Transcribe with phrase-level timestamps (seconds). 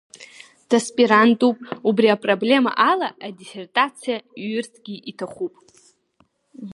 [0.73, 1.57] Даспирантуп,
[1.89, 5.53] убри апроблема ала адиссертациа иҩырцгьы иҭахуп.